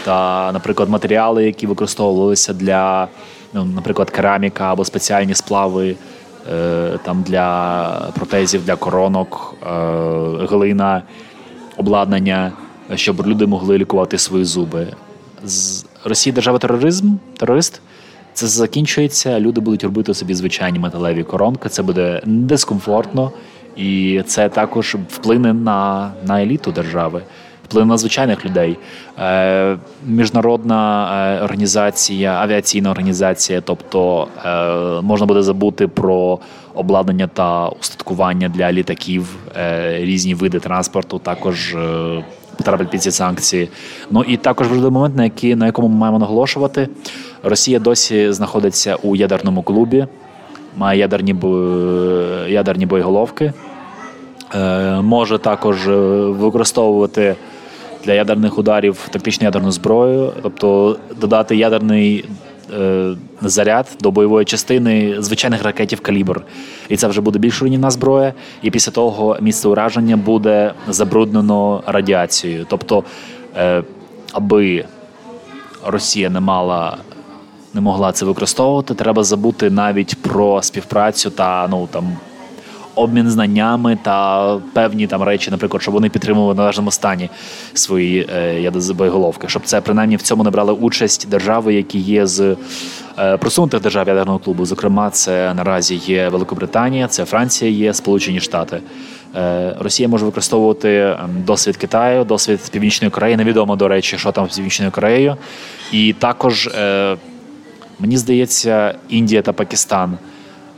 та, 0.04 0.50
наприклад, 0.52 0.88
матеріали, 0.88 1.44
які 1.44 1.66
використовувалися 1.66 2.52
для, 2.52 3.08
ну, 3.52 3.64
наприклад, 3.64 4.10
кераміка 4.10 4.72
або 4.72 4.84
спеціальні 4.84 5.34
сплави 5.34 5.96
там 7.02 7.22
для 7.22 8.10
протезів, 8.14 8.64
для 8.64 8.76
коронок, 8.76 9.54
глина 10.50 11.02
обладнання, 11.78 12.52
щоб 12.94 13.26
люди 13.26 13.46
могли 13.46 13.78
лікувати 13.78 14.18
свої 14.18 14.44
зуби. 14.44 14.86
З 15.44 15.84
Росії 16.04 16.34
держава 16.34 16.58
тероризм, 16.58 17.16
терорист. 17.36 17.80
Це 18.32 18.46
закінчується. 18.46 19.40
Люди 19.40 19.60
будуть 19.60 19.84
робити 19.84 20.14
собі 20.14 20.34
звичайні 20.34 20.78
металеві 20.78 21.24
коронки. 21.24 21.68
Це 21.68 21.82
буде 21.82 22.22
дискомфортно, 22.24 23.32
і 23.76 24.22
це 24.26 24.48
також 24.48 24.96
вплине 25.08 25.52
на 25.52 26.10
на 26.26 26.42
еліту 26.42 26.72
держави, 26.72 27.22
вплине 27.68 27.86
на 27.86 27.96
звичайних 27.96 28.44
людей. 28.44 28.78
Е, 29.18 29.76
Міжнародна 30.06 31.10
е, 31.40 31.44
організація, 31.44 32.32
авіаційна 32.32 32.90
організація, 32.90 33.60
тобто 33.60 34.28
е, 34.44 35.02
можна 35.02 35.26
буде 35.26 35.42
забути 35.42 35.88
про 35.88 36.38
обладнання 36.74 37.26
та 37.26 37.68
устаткування 37.68 38.48
для 38.48 38.72
літаків, 38.72 39.36
різні 39.90 40.34
види 40.34 40.60
транспорту, 40.60 41.18
також 41.18 41.76
потрапить 42.56 42.90
під 42.90 43.02
ці 43.02 43.10
санкції. 43.10 43.68
Ну 44.10 44.22
і 44.22 44.36
також 44.36 44.68
важливий 44.68 44.92
момент, 44.92 45.16
на 45.16 45.24
який 45.24 45.54
на 45.54 45.66
якому 45.66 45.88
ми 45.88 45.94
маємо 45.94 46.18
наголошувати. 46.18 46.88
Росія 47.42 47.78
досі 47.78 48.32
знаходиться 48.32 48.96
у 49.02 49.16
ядерному 49.16 49.62
клубі, 49.62 50.06
має 50.76 51.00
ядерні 51.00 51.34
ядерні 52.48 52.86
боєголовки, 52.86 53.52
може 55.02 55.38
також 55.38 55.88
використовувати. 56.28 57.36
Для 58.08 58.14
ядерних 58.14 58.58
ударів 58.58 59.08
тактичну 59.10 59.44
ядерну 59.44 59.70
зброю, 59.70 60.32
тобто 60.42 60.96
додати 61.20 61.56
ядерний 61.56 62.24
Е, 62.76 63.16
заряд 63.42 63.86
до 64.00 64.10
бойової 64.10 64.44
частини 64.44 65.16
звичайних 65.18 65.62
ракетів 65.62 66.00
калібр. 66.00 66.42
І 66.88 66.96
це 66.96 67.08
вже 67.08 67.20
буде 67.20 67.38
більш 67.38 67.62
руйнівна 67.62 67.90
зброя. 67.90 68.32
І 68.62 68.70
після 68.70 68.92
того 68.92 69.36
місце 69.40 69.68
ураження 69.68 70.16
буде 70.16 70.72
забруднено 70.88 71.82
радіацією. 71.86 72.66
Тобто, 72.68 73.04
е, 73.56 73.82
аби 74.32 74.84
Росія 75.86 76.30
не 76.30 76.40
мала. 76.40 76.96
Не 77.74 77.80
могла 77.80 78.12
це 78.12 78.24
використовувати, 78.24 78.94
треба 78.94 79.24
забути 79.24 79.70
навіть 79.70 80.22
про 80.22 80.62
співпрацю 80.62 81.30
та 81.30 81.68
ну 81.70 81.88
там 81.90 82.16
обмін 82.98 83.30
знаннями 83.30 83.98
та 84.02 84.56
певні 84.72 85.06
там 85.06 85.22
речі, 85.22 85.50
наприклад, 85.50 85.82
щоб 85.82 85.94
вони 85.94 86.08
підтримували 86.08 86.52
в 86.52 86.56
належному 86.56 86.90
стані 86.90 87.30
свої 87.74 88.28
е, 88.36 88.70
боєголовки, 88.94 89.48
щоб 89.48 89.62
це 89.64 89.80
принаймні 89.80 90.16
в 90.16 90.22
цьому 90.22 90.44
не 90.44 90.50
брали 90.50 90.72
участь 90.72 91.28
держави, 91.28 91.74
які 91.74 91.98
є 91.98 92.26
з 92.26 92.56
е, 93.18 93.36
просунутих 93.36 93.80
держав 93.80 94.08
ядерного 94.08 94.38
клубу. 94.38 94.66
Зокрема, 94.66 95.10
це 95.10 95.54
наразі 95.54 95.94
є 95.94 96.28
Великобританія, 96.28 97.08
це 97.08 97.24
Франція, 97.24 97.70
є 97.70 97.94
Сполучені 97.94 98.40
Штати. 98.40 98.80
Е, 99.36 99.76
Росія 99.80 100.08
може 100.08 100.24
використовувати 100.24 101.16
досвід 101.46 101.76
Китаю, 101.76 102.24
досвід 102.24 102.60
Північної 102.70 103.10
Кореї. 103.10 103.36
Невідомо 103.36 103.76
до 103.76 103.88
речі, 103.88 104.18
що 104.18 104.32
там 104.32 104.50
з 104.50 104.56
Північною 104.56 104.92
Кореєю, 104.92 105.36
і 105.92 106.12
також 106.12 106.66
е, 106.66 107.16
мені 107.98 108.16
здається, 108.16 108.94
Індія 109.08 109.42
та 109.42 109.52
Пакистан. 109.52 110.18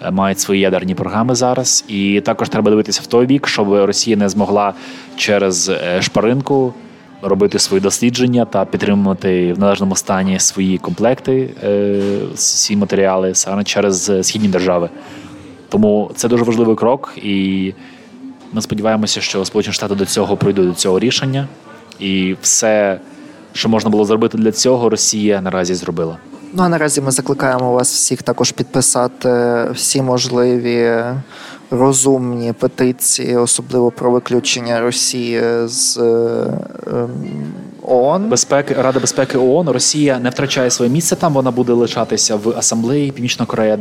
Е, 0.03 0.11
мають 0.11 0.41
свої 0.41 0.61
ядерні 0.61 0.95
програми 0.95 1.35
зараз. 1.35 1.85
І 1.89 2.21
також 2.21 2.49
треба 2.49 2.71
дивитися 2.71 3.01
в 3.05 3.07
той 3.07 3.27
бік, 3.27 3.49
щоб 3.49 3.73
Росія 3.73 4.17
не 4.17 4.29
змогла 4.29 4.75
через 5.17 5.69
е, 5.69 6.03
шпаринку 6.03 6.75
робити 7.23 7.59
свої 7.59 7.81
дослідження 7.81 8.45
та 8.45 8.65
підтримувати 8.65 9.53
в 9.53 9.59
належному 9.59 9.97
стані 9.97 10.39
свої 10.39 10.79
комплекти, 10.79 11.51
всі 12.35 12.75
е, 12.75 12.77
матеріали 12.77 13.35
саме 13.35 13.65
через 13.65 14.13
східні 14.23 14.49
держави. 14.49 14.89
Тому 15.69 16.11
це 16.15 16.29
дуже 16.29 16.45
важливий 16.45 16.77
крок, 16.77 17.13
і 17.23 17.73
ми 18.53 18.63
сподіваємося, 18.63 19.21
що 19.21 19.45
Сполучені 19.45 19.75
Штати 19.75 19.95
до 19.95 20.07
цього 20.07 20.37
прийдуть 20.37 20.69
до 20.69 20.75
цього 20.75 21.01
рішення, 21.01 21.49
і 21.99 22.37
все, 22.43 23.01
що 23.53 23.69
можна 23.69 23.91
було 23.91 24.05
зробити 24.05 24.39
для 24.39 24.53
цього, 24.53 24.89
Росія 24.89 25.41
наразі 25.41 25.75
зробила. 25.75 26.17
Ну 26.53 26.63
а 26.63 26.69
наразі 26.69 27.01
ми 27.01 27.11
закликаємо 27.11 27.73
вас 27.73 27.95
всіх 27.95 28.23
також 28.23 28.53
підписати 28.53 29.67
всі 29.75 30.03
можливі 30.03 31.03
розумні 31.71 32.53
петиції, 32.53 33.37
особливо 33.37 33.91
про 33.91 34.11
виключення 34.11 34.81
Росії 34.81 35.43
з 35.65 35.97
ем, 35.97 37.11
ООН. 37.83 38.29
безпеки 38.29 38.75
Рада 38.75 39.01
безпеки 39.01 39.39
ООН. 39.39 39.69
Росія 39.69 40.19
не 40.19 40.31
втрачає 40.31 40.71
своє 40.71 40.91
місце 40.91 41.17
там. 41.17 41.33
Вона 41.33 41.51
буде 41.51 41.73
лишатися 41.73 42.37
в 42.37 42.59
асамблеї. 42.59 43.13
Північна 43.13 43.47
Корея 43.47 43.77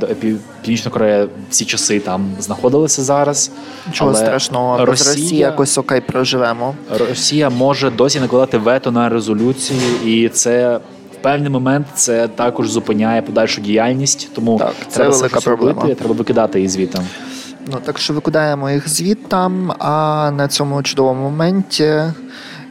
Північна 0.62 0.91
Корея 0.91 1.27
всі 1.49 1.65
часи 1.65 1.99
там 1.99 2.32
знаходилися 2.39 3.03
зараз. 3.03 3.51
Чого 3.91 4.12
Але 4.12 4.19
страшного 4.19 4.86
Росія, 4.86 5.13
Росія 5.13 5.47
якось 5.47 5.77
окей 5.77 6.01
проживемо. 6.01 6.75
Росія 6.99 7.49
може 7.49 7.89
досі 7.89 8.19
накладати 8.19 8.58
вето 8.58 8.91
на 8.91 9.10
резолюцію, 9.10 9.79
і 10.05 10.29
це 10.29 10.79
певний 11.21 11.49
момент 11.49 11.88
це 11.95 12.27
також 12.27 12.69
зупиняє 12.69 13.21
подальшу 13.21 13.62
діяльність, 13.62 14.29
тому 14.36 14.58
так, 14.58 14.73
це 14.88 14.95
треба 14.95 15.15
велика 15.15 15.39
проблема. 15.39 15.82
Робити, 15.82 15.95
треба 15.95 16.13
викидати 16.13 16.62
їх 16.62 16.69
звітом. 16.69 17.05
Ну 17.71 17.77
так 17.86 17.99
що 17.99 18.13
викидаємо 18.13 18.69
їх 18.69 18.89
звітам, 18.89 19.73
а 19.79 20.32
на 20.32 20.47
цьому 20.47 20.84
чудовому 20.84 21.29
моменті. 21.29 21.93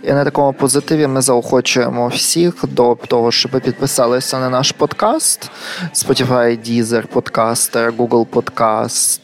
І 0.02 0.12
на 0.12 0.24
такому 0.24 0.52
позитиві 0.52 1.06
ми 1.06 1.20
заохочуємо 1.20 2.08
всіх 2.08 2.64
до 2.68 2.94
того, 3.08 3.32
щоб 3.32 3.52
підписалися 3.52 4.38
на 4.38 4.50
наш 4.50 4.72
подкаст 4.72 5.50
Spotify, 5.94 6.58
Deezer, 6.68 7.04
Podcaster, 7.14 7.96
Google 7.96 8.26
Podcast, 8.26 9.20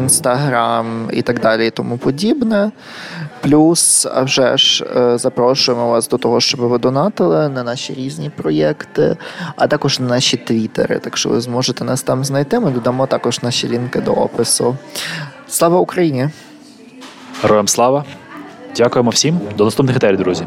Instagram 0.00 1.12
і 1.12 1.22
так 1.22 1.40
далі, 1.40 1.66
і 1.66 1.70
тому 1.70 1.98
подібне. 1.98 2.70
Плюс, 3.44 4.06
а 4.14 4.22
вже 4.22 4.56
ж, 4.56 4.84
е, 4.96 5.18
запрошуємо 5.18 5.88
вас 5.88 6.08
до 6.08 6.18
того, 6.18 6.40
щоб 6.40 6.60
ви 6.60 6.78
донатили 6.78 7.48
на 7.48 7.62
наші 7.62 7.94
різні 7.94 8.30
проєкти, 8.30 9.16
а 9.56 9.66
також 9.66 10.00
на 10.00 10.06
наші 10.06 10.36
твіттери. 10.36 10.98
Так 10.98 11.16
що 11.16 11.28
ви 11.28 11.40
зможете 11.40 11.84
нас 11.84 12.02
там 12.02 12.24
знайти. 12.24 12.60
Ми 12.60 12.70
додамо 12.70 13.06
також 13.06 13.42
наші 13.42 13.68
лінки 13.68 14.00
до 14.00 14.12
опису. 14.12 14.76
Слава 15.48 15.80
Україні! 15.80 16.28
Героям 17.42 17.68
слава! 17.68 18.04
Дякуємо 18.76 19.10
всім. 19.10 19.40
До 19.56 19.64
наступних 19.64 19.96
етерів, 19.96 20.18
друзі. 20.18 20.46